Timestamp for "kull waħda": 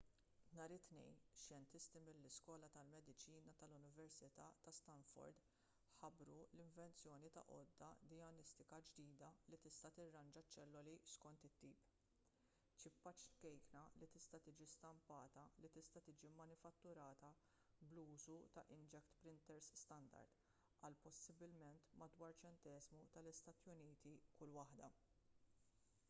24.41-24.91